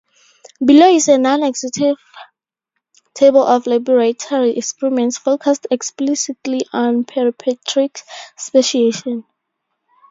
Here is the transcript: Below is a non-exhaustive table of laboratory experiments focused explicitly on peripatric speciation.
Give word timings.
Below 0.65 0.87
is 0.95 1.07
a 1.09 1.19
non-exhaustive 1.19 1.95
table 3.13 3.43
of 3.43 3.67
laboratory 3.67 4.57
experiments 4.57 5.19
focused 5.19 5.67
explicitly 5.69 6.61
on 6.73 7.03
peripatric 7.03 8.01
speciation. 8.35 9.25